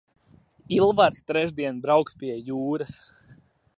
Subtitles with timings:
[0.77, 2.97] Ilvars trešdien brauks pie jūras.